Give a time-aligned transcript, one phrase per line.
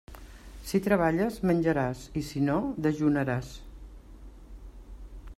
[0.69, 2.55] Si treballes, menjaràs; i si no,
[2.87, 3.51] dejunaràs.